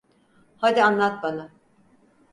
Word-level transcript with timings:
Hadi, 0.57 0.83
anlat 0.83 1.23
bana. 1.23 1.51